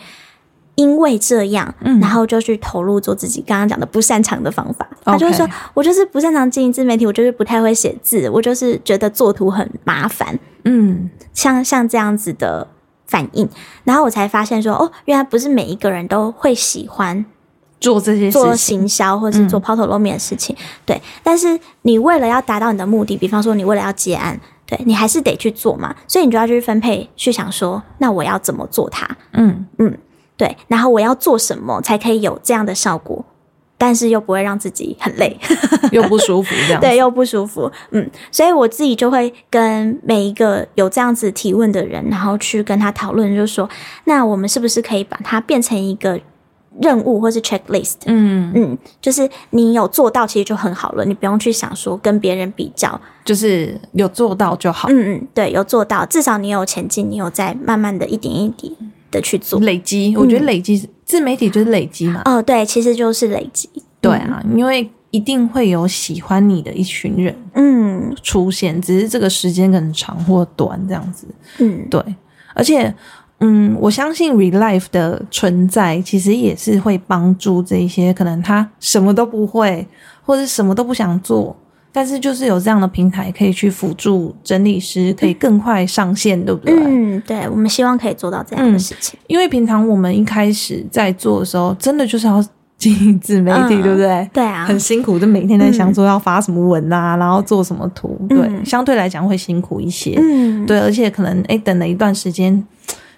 [0.76, 2.00] 因为这样，嗯。
[2.00, 4.88] 然后就去投入做自己刚刚讲的不擅长的方法。
[5.04, 12.68] 他就会说：“我就是不擅长经营自媒体，我就是不太会写字，我就是觉得做图很麻烦。”嗯，像像这样子的
[13.06, 13.48] 反应，
[13.84, 17.24] 然后我才发现说，哦，原来不是每一个人都会喜欢
[17.80, 21.00] 做这些做事情，行销或是做抛头露面的事情，对。
[21.22, 29.68] 但是你为了要达到你的目的，比方说你为了要结案，对你还是得去做嘛，所以你就要去分配，去想说，那我要怎么做它，嗯。
[29.78, 29.96] 嗯，
[30.38, 33.24] 对，然后我要做什么才可以有这样的效果。
[33.78, 35.38] 但是又不会让自己很累，
[35.92, 36.88] 又不舒服这样子。
[36.88, 43.70] 对，又不舒服，嗯，所以我自己就会跟每一个有这样子提问的人，然后去跟他讨论，就是说，
[44.06, 46.18] 那我们是不是可以把它变成一个
[46.82, 47.96] 任务或是 checklist？
[48.06, 58.78] 嗯，嗯，就是你有做到，其实就很好了，你不用去想说跟别人比较，就是有做到就好，嗯嗯，对，有做到，至少你有前进，你有在慢慢的一点一滴
[59.16, 59.60] 的去做。
[59.62, 60.16] 累积。
[60.18, 63.70] 我觉得累积自媒体就是累积嘛，哦，对，其实就是累积，
[64.02, 71.26] 对啊，因为一定会有喜欢你的一群人嗯出现，只是这个时间可能长或短这样子。
[71.60, 72.02] 嗯对，
[72.54, 72.94] 而且，
[73.40, 79.88] 嗯，我相信 Relife 的存在，其实也是会帮助这一些可能他什么都不会，
[80.26, 81.56] 或者什么都不想做，
[81.96, 86.76] 但是就是有这样的平台可以去辅助整理师，可以更快上线，对不对？
[86.76, 89.18] 嗯，对，我们希望可以做到这样的事情。
[89.28, 92.46] 因为平常我们一开始在做的时候，真的就是要
[92.78, 94.30] 经营自媒体，对不对？
[94.34, 100.16] 对啊，很辛苦，就每天在想说要发什么文啊，然后做什么图，对，相对来讲会辛苦一些。
[100.22, 102.62] 嗯，对，而且可能哎，等了一段时间。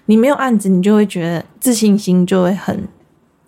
[0.06, 2.80] 你没有案子，你就会觉得自信心就会很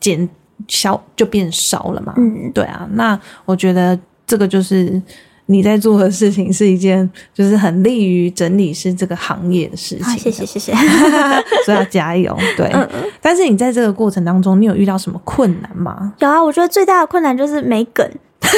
[0.01, 0.29] 减
[0.69, 2.13] 小，就变少了嘛。
[2.17, 2.87] 嗯，对啊。
[2.95, 3.99] 那我觉得
[4.31, 5.03] 这个就是
[5.47, 10.17] 你在做的事情，是一件就是很利于整理师这个行业的事情。
[10.17, 10.73] 谢谢谢谢，
[11.67, 12.39] 所以要加油。
[12.57, 12.73] 对，
[13.21, 16.15] 但是你在这个过程当中，你有遇到什么困难吗？
[16.21, 18.09] 有啊，我觉得最大的困难就是没梗。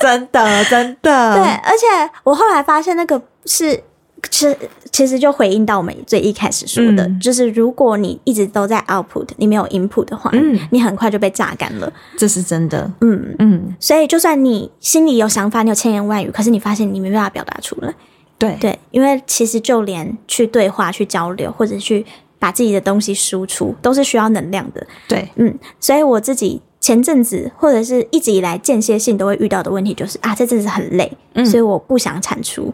[0.00, 1.36] 真的真的。
[1.36, 1.86] 对，而且
[2.24, 3.84] 我后来发现那个是。
[4.30, 4.56] 其实，
[4.90, 11.92] 其实就回应到我们最一开始说的，就是如果你一直都在 output，你没有 input 的话，嗯，你很快就被榨干了。
[12.16, 12.90] 这是真的。
[13.00, 13.74] 嗯嗯。
[13.80, 17.92] 所以，就算你心里有想法，你有千言万语，可是你发现你没办法表达出来。
[18.38, 22.04] 对对，因为其实就连去对话、去交流，或者去
[22.38, 24.86] 把自己的东西输出，都是需要能量的。
[25.08, 25.56] 对，嗯。
[25.78, 31.12] 所以我自己前阵子或者是一直以来间歇性都会遇到的问题，就是啊，这阵子很累，
[31.44, 32.72] 所以我不想产出。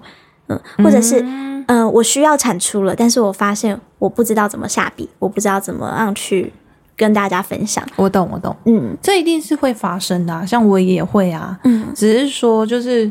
[0.48, 1.24] 嗯，或者是，
[1.66, 6.52] 嗯，我需要产出了，但是我发现我不知道怎么下笔，我不知道怎么样去
[6.96, 7.84] 跟大家分享。
[7.96, 13.10] 我懂，我懂，嗯，这一定是会发生的，像我也会啊，嗯，只是说就是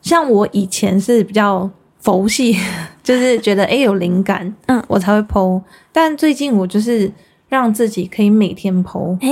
[0.00, 1.68] 像我以前是比较
[2.00, 2.56] 佛系，
[3.02, 5.60] 就是觉得哎有灵感，嗯，我才会剖，
[5.92, 7.10] 但最近我就是
[7.48, 9.28] 让自己可以每天剖，哎，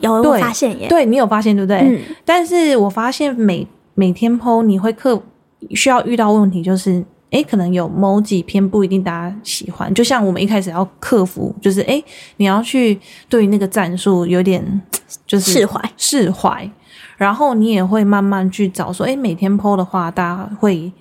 [0.00, 0.88] 有发现耶？
[0.88, 1.78] 对你有发现对不对？
[1.78, 5.22] 嗯，但是我发现每每天剖你会克。
[5.70, 9.92] 需要遇到问题就是，哎，可能有某几篇不一定大家喜欢。
[9.94, 12.02] 就像我们一开始要克服，就是哎，
[12.36, 12.98] 你要去
[13.28, 14.82] 对那个战术有点
[15.26, 16.70] 就是释怀，释怀。
[17.16, 20.92] 然后你也会慢慢去找说，哎，每天 PO 的话，大家会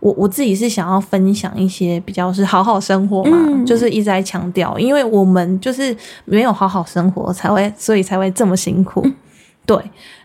[0.00, 9.06] 我我自己是想要分享一些比较是好好生活嘛，就是一直在强调，因为我们就是没有好好生活才会，所以才会这么辛苦。
[9.64, 9.78] 对，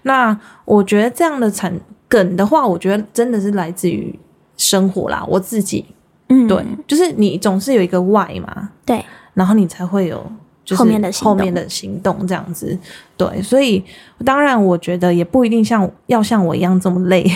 [0.04, 1.74] 那我觉得这样的产。
[2.16, 4.18] 梗的话，我觉得真的是来自于
[4.56, 5.22] 生活啦。
[5.28, 5.84] 我自己，
[6.30, 10.26] 嗯，对，就是你总是有一个 why 嘛，对，然后你才会有
[10.64, 12.78] 就是后面的后面的行动这样子。
[13.18, 13.84] 对，所以
[14.24, 17.30] 当然我觉得也不一定像要像我一样这么累，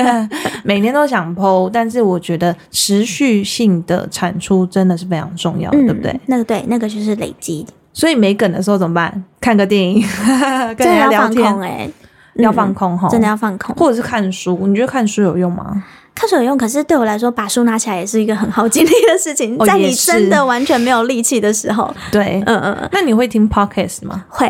[0.62, 6.20] 每天都想剖，但是我觉得持续性的产出真的是非常重要，对不对？
[6.26, 7.66] 那个对，那个就是累积。
[7.94, 9.24] 所以没梗的时候怎么办？
[9.40, 10.04] 看个电影，
[10.76, 11.90] 跟人家聊天，哎。
[12.38, 14.66] 要放空哈，真的要放空，或者是看书。
[14.66, 15.82] 你觉得看书有用吗？
[16.14, 19.56] 看书有用，可是对我来说，把书拿起来也是一个很耗精力的事情。
[19.60, 22.88] 在你真的完全没有力气的时候，对，嗯嗯。
[22.90, 24.24] 那你会听 podcast 吗？
[24.28, 24.46] 会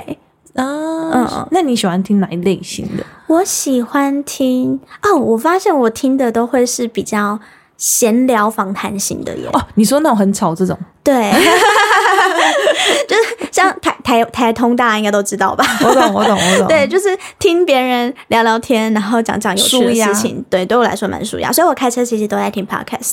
[0.54, 0.64] 啊，
[1.12, 1.48] 嗯。
[1.50, 3.04] 那你喜欢听哪一类型的？
[3.26, 7.38] 我喜欢听哦，我发现我听的都会是比较
[7.76, 9.46] 闲聊访谈型的耶。
[9.52, 10.78] 哦，你说那种很吵这种？
[11.04, 11.30] 对。
[13.08, 15.64] 就是像台台台通，大家应该都知道吧？
[15.82, 16.66] 我懂，我懂，我懂。
[16.68, 20.44] 对，就是听别人聊聊天，然后讲讲有趣的事情。
[20.48, 21.52] 对，对我来说蛮舒压。
[21.52, 23.12] 所以我开车其实都在听 podcast。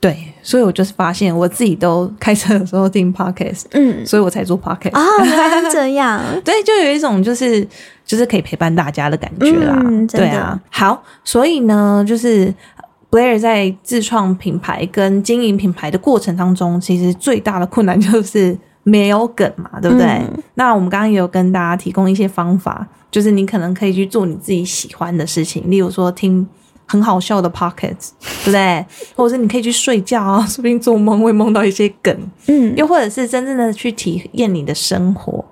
[0.00, 3.64] 对，所以我就是发现我自己都开车的时候听 podcast。
[3.72, 4.98] 嗯，所以我才做 podcast。
[4.98, 6.20] 哦，这样。
[6.44, 7.66] 对，就有一种就是
[8.04, 9.80] 就是可以陪伴大家的感觉啦。
[10.08, 10.58] 对啊。
[10.70, 12.52] 好，所以呢，就是
[13.10, 18.56] Blair 在自创品牌跟经营品牌的过程当中，其实最大的困难就是。
[18.88, 20.22] 没有梗嘛，对不对？
[20.54, 26.46] 那我们刚刚也有跟大家提供一些方法，就是你可能可以去做你自己喜欢的事情，例如说听
[26.86, 28.10] 很好笑的 pockets，
[28.44, 28.86] 对不对？
[29.16, 35.44] 或者是你可以去睡觉啊， 说不定做梦会梦到一些梗，嗯，又或者是真正的去体验你的生活，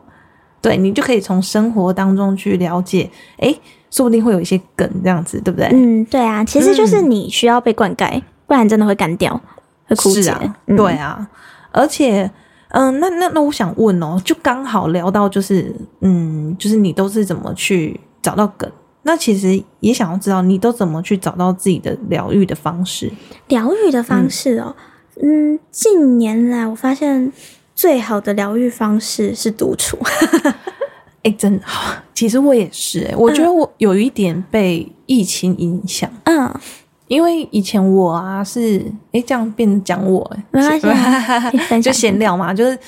[0.62, 3.52] 对你就可以从生活当中去了解，哎，
[3.90, 5.68] 说不定会有一些梗这样子，对不对？
[5.72, 9.40] 嗯，对啊，其实就是你需要被灌溉，不然真的会干掉，
[9.88, 10.32] 会枯竭。
[10.76, 11.28] 对啊，
[11.72, 12.30] 而且。
[12.76, 18.68] 嗯，那那那我想问哦，就刚好聊到就是，嗯，就是你都是怎么去找到梗？
[19.04, 23.08] 那其实也想要知道你都怎么去找到自己的疗愈的方式。
[23.46, 24.74] 疗愈的方式哦，
[25.22, 27.32] 嗯，近年来我发现
[27.76, 29.96] 最好的疗愈方式是独处。
[31.22, 31.64] 哎，真的，
[32.12, 36.10] 其实我也是，哎，我觉得我有一点被疫情影响。
[36.24, 36.52] 嗯。
[37.08, 42.78] 因为以前我啊是哎这样变讲我哎， 就闲聊嘛，就是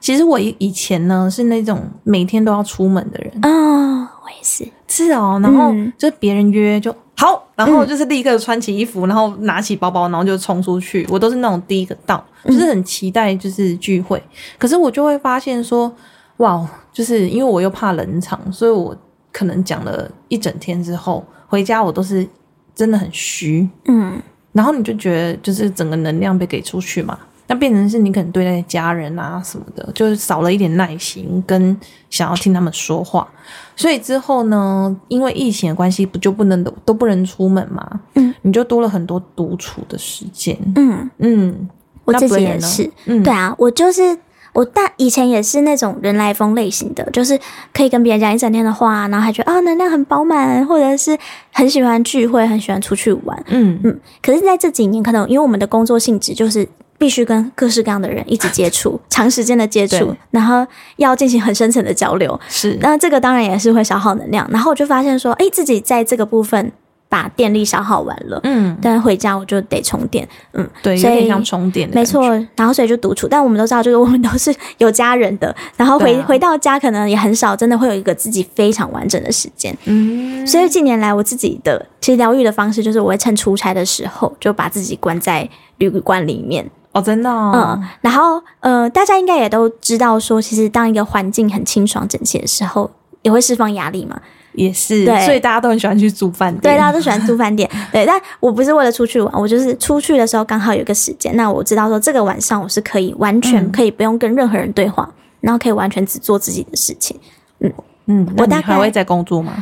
[0.00, 3.32] 其实我以以前呢是那种每天都要出门的人。
[3.42, 4.66] 啊，我也是。
[4.88, 11.06] 是哦，然后就是别人约就好，然后就是立刻穿起衣服，然后拿起包包，然后就冲出去。
[11.08, 14.20] 我都是那种第一个到，就是很期待就是聚会。
[14.58, 15.94] 可是我就会发现说，
[16.38, 18.96] 哇，就是因为我又怕冷场，所以我
[19.30, 22.26] 可能讲了一整天之后回家，我都是
[22.74, 23.68] 真的很虚。
[23.86, 24.20] 嗯，
[24.52, 27.18] 然后你就觉得就是整个能量被给出去嘛。
[27.46, 31.76] 那变成是你可能对待家人啊什么的，就是少了一点耐心，跟
[32.08, 33.26] 想要听他们说话。
[33.74, 38.00] 所以之后呢，因为疫情的关系，不就不能都都不能出门嘛？
[38.14, 40.56] 嗯，你就多了很多独处的时间。
[40.76, 41.68] 嗯嗯，
[42.04, 42.88] 我自己也是。
[43.06, 44.16] 嗯，对啊，我就是
[44.52, 47.38] 我大以前也是那种人来疯类型的，就是
[47.72, 51.18] 可以跟别人讲一整天的话，然后还觉得啊能量很饱满，或者是
[51.52, 53.44] 很喜欢聚会，很喜欢出去玩。
[53.48, 56.68] 嗯嗯，可是在这几年，可能因为我们的工作性质就是。
[57.00, 62.38] 必须跟各式各样的人一直接触，长时间的接触，然后要进行很深层的交流。
[62.46, 64.46] 是，那这个当然也是会消耗能量。
[64.52, 66.70] 然后我就发现说，哎，自己在这个部分
[67.10, 72.30] 把电力消耗完了，嗯，但回家我就得充电，嗯，对，有点像充电，没错。
[72.54, 79.76] 然后所以就独处，但我们都知道，就是我们都是有家人的，然后回回到家可能也很少，真的会有一个自己非常完整的时间。
[79.86, 86.70] 嗯，所以近年来我自己的其实疗愈的方式，就是我会趁出差的时候就把自己关在旅馆里面。
[86.92, 92.90] 哦，真的，嗯，然后呃，大家应该也都知道，说其实当一个环境很清爽整洁的时候，
[93.22, 94.20] 也会释放压力嘛，
[94.52, 105.08] 也是，对，所以大家都很喜欢去住饭店，对，大家都喜欢住饭店， 对，但我不是为了出去玩，我就是出去的时候刚好有个时间，那我知道说这个晚上我是可以完全可以不用跟任何人对话，
[105.40, 107.18] 然后可以完全只做自己的事情，
[107.60, 107.72] 嗯。
[108.06, 109.52] 嗯，我大概还会在工作吗？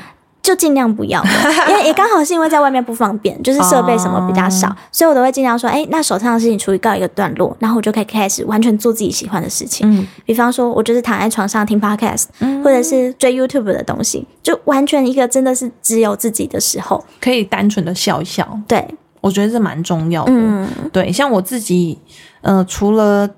[0.41, 1.23] 就尽量不要，
[1.69, 9.87] 因为也刚好是因为在外面不方便，就是设备什么比较少，所以我都会尽量说，哎，那手上的事情处于告一个段落，然后我就可以开始完全做自己喜欢的事情。
[9.91, 12.25] 嗯，比方说，我就是躺在床上听 podcast，
[12.65, 18.59] 或者是追 YouTube 的东西，就完全一个真的是只有自己的时候，可以单纯的笑一笑。
[18.67, 18.83] 对，
[19.21, 20.33] 我觉得这蛮重要的。
[20.33, 21.99] 嗯，对，像我自己，
[22.41, 23.29] 呃，除了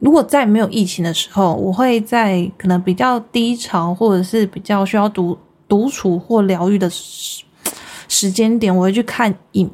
[0.00, 5.38] 如果在没有疫情的时候，我会在可能比较低潮或者是比较需要读。
[5.70, 7.44] 独处或疗愈的时
[8.08, 9.70] 时间点，我会去看影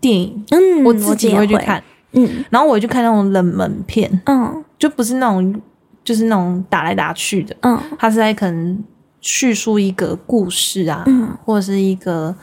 [0.00, 5.62] 电影，嗯，我自己会去看，嗯，然后我会去看那种冷门片，嗯，就不是那种
[6.02, 8.82] 就是那种打来打去的，嗯，他是在可能
[9.20, 12.34] 叙述一个故事啊，嗯，或者是一个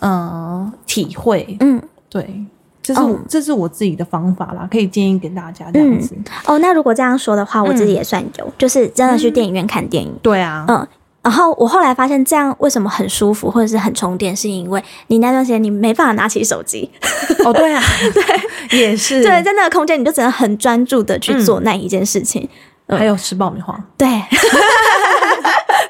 [0.00, 2.46] 呃体会，嗯，对，
[2.82, 6.16] 这是这是我自己的方法啦，可以建议给大家这样子。
[6.46, 10.88] 哦，那如果这样说的话，我自己也算有，就是真的去电影院看电影，对啊，嗯。
[11.28, 16.90] 然后我后来发现，这样为什么很舒服，或者是很充电，是因为你那段时间你没办法拿起手机。
[17.44, 17.82] 哦，对啊，
[18.70, 19.22] 对，也是。
[19.22, 22.48] 对，在那个空间，你就只能很专注的去做那一件事情。
[22.88, 23.78] 还有吃爆米花。
[23.98, 24.08] 对，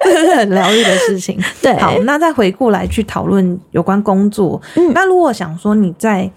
[0.02, 1.40] 这是很疗愈的事情。
[1.62, 4.60] 对，好，那再回过来去讨论有关工作。
[4.74, 6.28] 嗯，那如果想说你在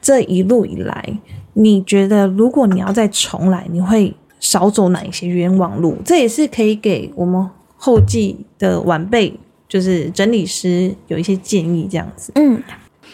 [0.00, 1.04] 这一路以来，
[1.52, 5.98] 你觉得如果你要再重来，你会少走哪一些冤枉路？
[6.02, 7.46] 这也是可以给我们。
[7.78, 12.32] 后继的晚辈就是整理师有一些建议，这样子。
[12.34, 12.62] 嗯，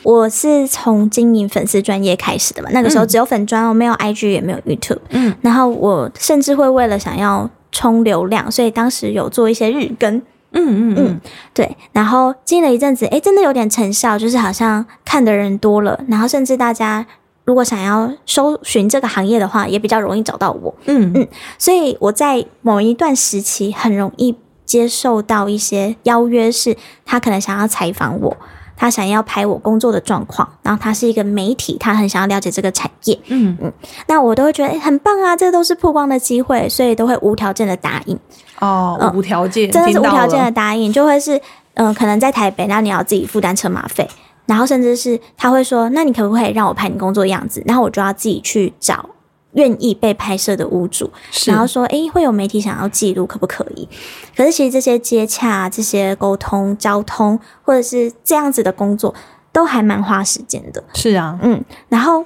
[0.03, 5.01] 我是从经营粉丝专业开始的嘛，那个时候只有粉专，哦没有 IG 也没有 YouTube。
[5.11, 10.21] 嗯，然后我甚至会为了想要冲流量，所以当时有做一些日更。
[10.57, 11.21] 嗯嗯嗯，
[11.53, 11.77] 对。
[11.93, 17.05] 然后经营了一阵子，哎，真的有点成效，就是好像看的人多了，然后甚至大家
[17.45, 20.73] 如果想要搜寻这个行业的话，也比较容易找到我。
[20.87, 21.27] 嗯嗯，
[21.59, 24.37] 所以我在某一段时期很容易。
[24.75, 28.37] 接受到一些邀约，是他可能想要采访我，
[28.77, 33.57] 他想要拍我工作的状况，然后他是一个媒体，他很想要了解这个产业，嗯。
[33.61, 33.73] 嗯，
[34.09, 38.19] 那我都会觉得很棒啊，这都是曝光的机会，所以都会无条件的答应。
[38.59, 41.41] 哦，无条件，真的是无条件的答应，就会是
[41.75, 44.11] 嗯，可能在台北，那你要自己负担车马费，
[44.47, 49.09] 然后甚至是他会说，那你可不可以让我拍你工作样子，然后我就要自己去找。
[49.55, 51.11] 愿意被拍摄的屋主，
[51.47, 53.89] 然后说：“诶，会有媒体想要记录，可不可以？”
[54.37, 59.15] 可是其实这些接洽、这些沟通、交通，或者是这样子的工作，
[59.53, 60.83] 都还蛮花时间的。
[60.95, 61.65] 是啊，嗯。
[61.89, 62.25] 然后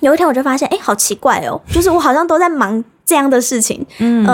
[0.00, 3.84] 有一天我就发现，哎，好奇怪哦，就是我好像都在忙这样的事情。
[3.98, 4.24] 嗯。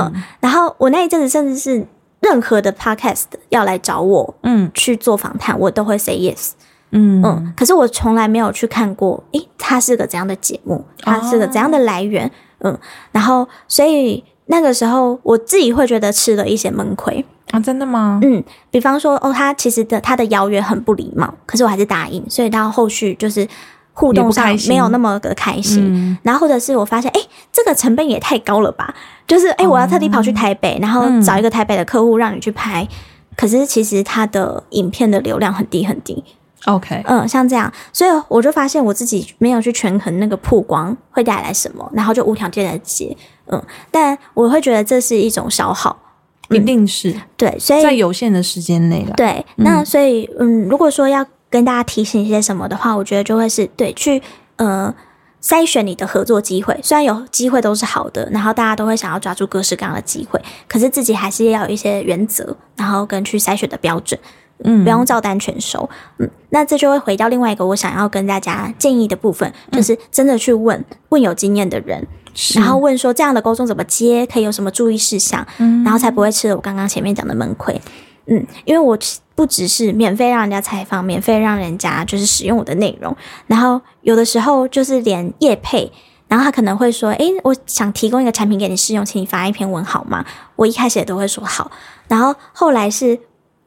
[0.40, 1.86] 然后我那一阵子，甚至是
[2.20, 6.50] 任何的 podcast 要来找我，嗯，去做访谈，我都会 say yes。
[6.90, 10.84] 嗯嗯，可是我从来没有去看过，诶，它是个怎样的节目？
[11.00, 12.30] 它是个怎样的来源？
[12.60, 12.76] 嗯，
[13.12, 18.18] 然后所以那个时候我自己会觉得吃了一些闷亏啊，真的吗？
[18.22, 23.46] 嗯，比方说哦，他其实的他的邀约很不礼貌，可是我还是答应，所以到后续就是
[23.92, 26.18] 互动上没有那么的开心。
[26.22, 27.20] 然后或者是我发现，哎，
[27.52, 28.94] 这个成本也太高了吧？
[29.26, 32.88] 就是哎，我要特地跑去台北，然后找一个台北的客户让你去拍，
[33.36, 36.24] 可是其实他的影片的流量很低很低。
[36.64, 45.96] OK，嗯，像这样，所以我就发现我自己没有去权衡那个曝光会带来什么，然后就无条件的接，嗯，但我会觉得这是一种消耗，
[46.50, 49.14] 一定是对，所以在有限的时间内了。
[49.16, 54.20] 对，那所以嗯，如果说要跟大家提醒一些什么的话，我觉得就会是对去
[54.56, 54.92] 呃
[55.40, 64.18] 筛选你的合作机会，虽然有机会都是好的，然后大家都会想要抓住各式各样的机会，可是自己还是要有一些原则，然后跟去筛选的标准。
[64.64, 65.88] 嗯不用照单全收。
[66.18, 72.06] 嗯，那这就会回到另外一个我想要跟大家建议的部分，就是真的去问问有经验的人，
[72.54, 77.80] 然后问说这样的沟通怎么接，可以有什么注意事项，然后才不会吃了我刚刚前面讲的闷亏。
[78.26, 78.98] 嗯，因为我
[79.34, 85.90] 不只是免费让人家采访，免费让人家就是使用我的内容，然后有的时候就是连业配。
[86.26, 90.22] 然后他可能会说：“诶，我想提供一个产品给你试用，请你发一篇文好吗？”
[90.56, 91.70] 我一开始也都会说好，
[92.06, 93.18] 然后后来是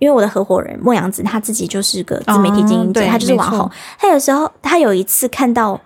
[0.01, 3.71] 因为我的合伙人莫阳子他自己就是个自媒体经营者，哦他就是网红。
[3.99, 5.79] 他有时候他有一次看到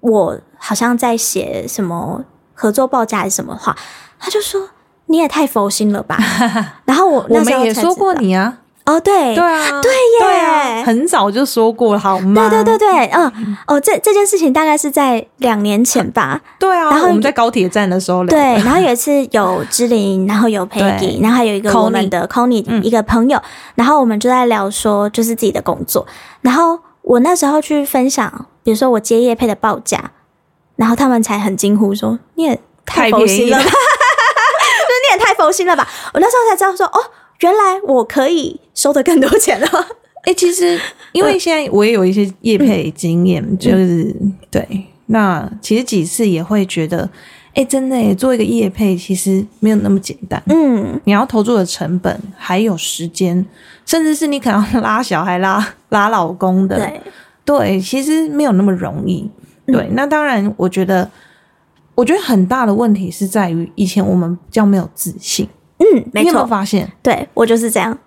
[0.00, 3.76] 我好像在写什么合作报价还是什么话，
[4.18, 4.68] 他就说
[5.06, 6.18] ：“你也太佛心了吧。”
[6.86, 10.18] 然后我我们也说过你啊，哦，对对啊，对耶。
[10.20, 12.48] 对啊，很早就说过了，好吗？
[12.50, 16.40] 对对对对，嗯哦，这这件事情大概是在两年前吧。
[16.58, 23.40] 对啊，然后我们在高铁站的时候对，然后有一次有芝玲， 然后有 Peggy，然后还有一个我们的 Connie、一个朋友，
[23.76, 26.06] 然后我们就在聊说就是自己的工作，
[26.40, 30.10] 然后我那时候去分享，比如说我接业配的报价，
[30.76, 33.74] 然后他们才很惊呼说你也太佛心了吧， 就是
[35.06, 37.00] 你也太佛心了吧，我那时候才知道说哦，
[37.42, 39.68] 原来我可以收的更多钱了。
[40.24, 40.80] 哎、其实
[41.10, 44.14] 因为现在我也有一些业配经验，就是
[44.50, 47.10] 对，那其实几次也会觉得，
[47.54, 50.40] 哎、真的耶，做一个业配其实没有那么简单。
[50.46, 53.44] 嗯，你要投入的成本，还有时间，
[53.84, 57.00] 甚至是你可能拉小孩、拉拉老公的，对，
[57.44, 59.28] 对，其实没有那么容易。
[59.66, 61.10] 对，那当然，我觉得，
[61.96, 65.48] 我觉得很大的问题是在于以前我们比较没有自信，
[65.82, 66.90] 嗯，没你有没有错，发现？
[67.02, 67.98] 对我就是这样。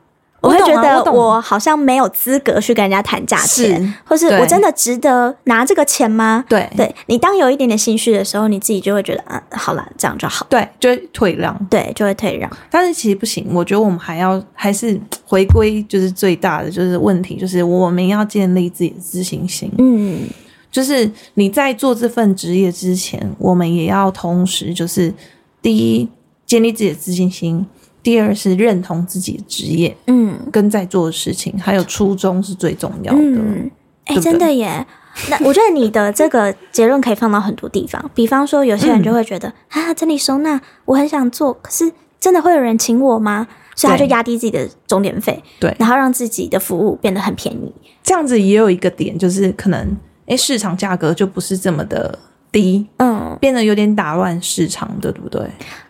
[0.42, 6.46] 我会觉得我好像没有资格去跟人家谈价钱是，或是我真的值得拿这个钱吗？
[6.48, 11.58] 对对你当有一点点心虚的时候，你自己就会觉得，嗯，好了，这样就好，对，就会退让。
[11.68, 12.48] 对，就会退让。
[12.70, 19.72] 但是其实不行，我觉得我们还要还是回归，就是最大的就是问题，就是我们要建立自己的自信心。
[19.80, 20.28] 嗯，
[20.70, 25.12] 就是你在做这份职业之前，我们也要同时就是
[25.60, 26.08] 第一
[26.46, 27.66] 建立自己的自信心，
[28.04, 33.20] 第二是认同自己的职业嗯跟在做的事情，还有初衷是最重要的。
[33.20, 33.72] 嗯，
[34.06, 34.86] 哎、真的耶。
[35.30, 41.90] 那我觉得你的这个结论可以放到很多地方，比方说，有些人就会觉得、啊，整理收纳我很想做，可是
[42.20, 43.48] 真的会有人请我吗？
[43.78, 47.74] 所以他就压低自己的钟点费，对然后让自己的服务变得很便宜。
[48.04, 52.20] 这样子也有一个点，就是可能诶市场价格就不是这么的
[52.56, 55.42] 低，嗯，变得有点打乱市场的，对不对？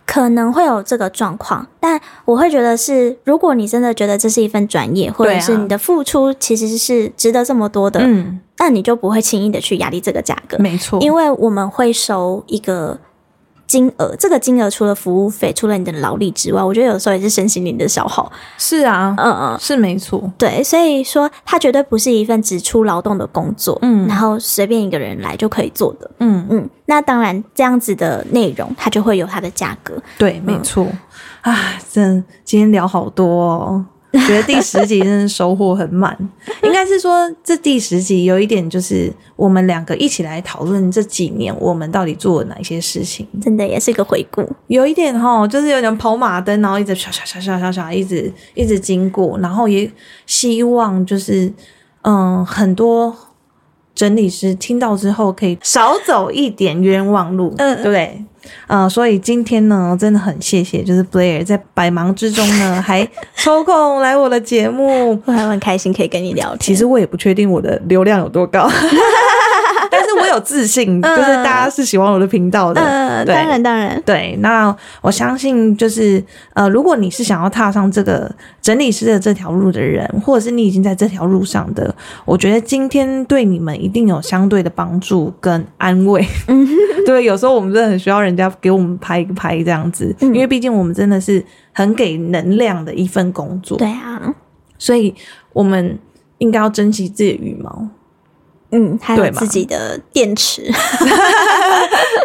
[0.04, 13.00] 可能会有这个状况，但我会觉得是，如果你真的觉得这是一份专业，或者是你的付出其实是值得这么多的，嗯，那你就不会轻易的去压低这个价格，没错，因为我们会收一个
[13.68, 18.32] 金额，这个金额除了服务费，除了你的劳力之外，我觉得有时候也是身心灵的消耗。
[18.58, 26.10] 是啊，嗯嗯，是没错，对，所以说它绝对不是一份只出劳动的工作，嗯然后随便一个人来就可以做的。
[26.20, 29.96] 嗯，嗯，那当然这样子的内容，它就会有它的价格。
[30.18, 30.88] 对，没错。
[31.42, 31.56] 啊，
[31.92, 33.86] 真的今天聊好多哦。
[34.20, 36.18] 觉得第十集真的收获很满，
[36.64, 44.48] 应该是说这第十集有一点就是我们两个一起来讨论这几年我们到底做了哪些事情，真的也是一个回顾。
[44.68, 49.90] 有一点哈，就是有点跑马灯，然后一直唰唰唰唰唰唰一直一直经过，然后也
[50.26, 51.52] 希望就是
[52.04, 53.16] 嗯很多
[53.94, 58.26] 整理师听到之后可以少走一点冤枉路，嗯对不对？
[58.68, 65.20] 呃，所以今天呢，真的很谢谢，就是 Blair 在百忙之中呢，还抽空来我的节目。
[65.26, 66.60] 我还很开心可以跟你聊天。
[66.60, 68.70] 其实我也不确定我的流量有多高，
[70.36, 72.82] 有自信，就是大家是喜欢我的频道的。
[72.82, 76.24] 呃，对当然当然，对，那我相信就是
[76.54, 78.30] 呃，如果你是想要踏上这个
[78.62, 81.94] 整理师的这条路的人，或者是你已经在这条路上的，
[82.26, 86.26] 我觉得今天对你们一定有相对的帮助跟安慰。
[86.48, 86.68] 嗯
[87.06, 94.34] 对，有时候我们真的很需要人家给我们拍一拍这样子，嗯因为毕竟我们真的是很给能量的一份工作，对啊，
[94.78, 95.14] 所以
[95.54, 95.98] 我们
[96.40, 97.88] 应该要珍惜自己的羽毛。
[98.76, 100.64] 嗯，还有自己的电池。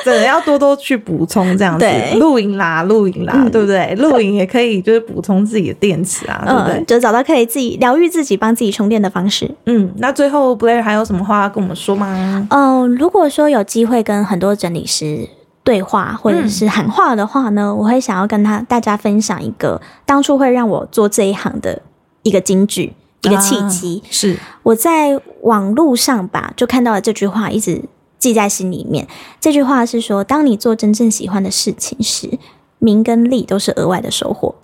[0.05, 3.95] 真的要多多去补充这样子对，露营啦，露营啦，对不对？
[3.97, 6.85] 露营也可以就是补充自己的电池啊，对不对嗯，？
[6.87, 9.51] 就找到可以自己疗愈自己、帮自己充电的方式。
[9.67, 12.47] 嗯，那最后 Blair 还有什么话要跟我们说吗？
[12.51, 15.29] 嗯，如果说有机会跟很多整理师
[15.63, 21.83] 对话或者是喊话的话呢，我会想要跟他大家分享一个当初会让我做这一行的
[22.23, 24.03] 一个金句、一个契机。
[24.03, 27.83] 啊是我在网络上吧，就看到了这句话，一直
[28.19, 29.07] 记在心里面。
[29.41, 32.39] 这句话是说，当你做真正喜欢的事情时，
[32.79, 34.55] 名跟利都是额外的收获。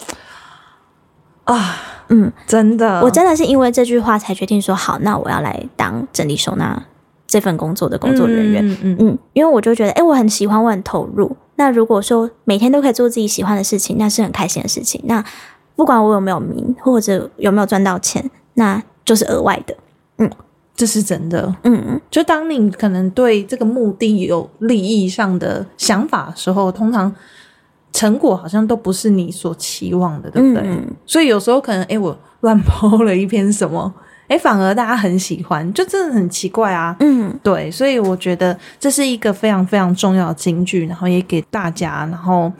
[1.44, 1.76] 啊，
[2.08, 6.84] 嗯，真的，我真的是因为这句话才决定说，好，那我要来当整理收纳
[7.26, 8.68] 这份工作的工作人员。
[8.68, 11.36] 嗯嗯嗯，因为我就觉得，哎、我很喜欢，我很投入。
[11.54, 15.00] 那如果说每天都可以做自己喜欢的事情，那是很开心的事情。
[15.04, 15.24] 那
[15.74, 19.76] 不管我有没有名，或者有没有赚到钱，那就是额外的。
[20.76, 21.52] 这是真的。
[21.64, 27.12] 嗯，就当你可能对这个目的有利益上的想法的时候，通常
[27.92, 30.62] 成果好像都不是你所期望的，对不对？
[30.68, 33.92] 嗯所以有时候可能，哎，我乱抛了一篇什么，
[34.28, 36.94] 哎，反而大家很喜欢，就真的很奇怪啊。
[37.00, 42.52] 嗯，对，所以我觉得这是一个非常非常重要的金句，然后也给大家，然后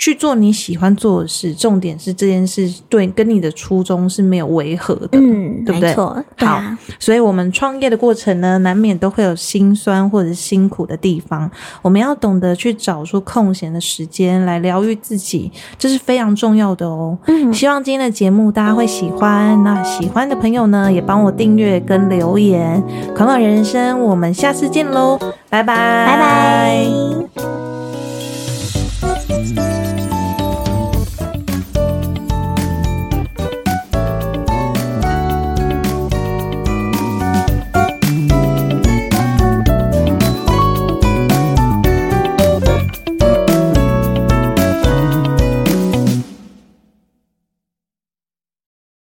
[0.00, 1.54] 去做你喜欢做的事。
[1.54, 5.10] 重点是这件事对跟你的初衷是没有违和的。
[5.12, 11.50] 嗯，对不对没错，好啊，所以，我们创业的过程呢，难免都会有辛酸或者是辛苦的地方。
[11.82, 17.18] 我们要懂得去找出空闲的时间来疗愈自己，这是非常重要的哦。
[17.26, 19.62] 嗯，希望今天的节目大家会喜欢。
[19.62, 22.82] 那喜欢的朋友呢，也帮我订阅跟留言。
[23.14, 25.18] 款款人生，我们下次见喽，
[25.50, 27.59] 拜拜，拜拜。